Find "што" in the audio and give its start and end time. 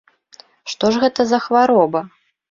0.71-0.89